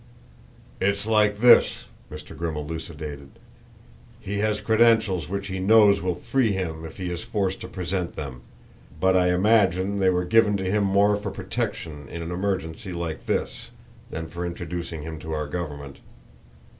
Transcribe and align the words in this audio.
"It's 0.79 1.05
like 1.05 1.35
this," 1.37 1.85
Mr. 2.11 2.35
Grimm 2.35 2.57
elucidated. 2.57 3.37
"He 4.19 4.39
has 4.39 4.59
credentials 4.59 5.29
which 5.29 5.45
he 5.45 5.59
knows 5.59 6.01
will 6.01 6.15
free 6.15 6.53
him 6.53 6.83
if 6.85 6.97
he 6.97 7.13
is 7.13 7.21
forced 7.23 7.61
to 7.61 7.67
present 7.67 8.15
them, 8.15 8.41
but 8.99 9.15
I 9.15 9.31
imagine 9.31 9.99
they 9.99 10.09
were 10.09 10.25
given 10.25 10.57
to 10.57 10.63
him 10.63 10.83
more 10.83 11.15
for 11.15 11.29
protection 11.29 12.07
in 12.09 12.23
an 12.23 12.31
emergency 12.31 12.93
like 12.93 13.27
this 13.27 13.69
than 14.09 14.25
for 14.27 14.43
introducing 14.43 15.03
him 15.03 15.19
to 15.19 15.33
our 15.33 15.45
government. 15.45 15.99